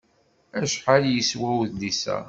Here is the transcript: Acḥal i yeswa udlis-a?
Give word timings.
Acḥal 0.63 1.03
i 1.07 1.11
yeswa 1.13 1.49
udlis-a? 1.61 2.17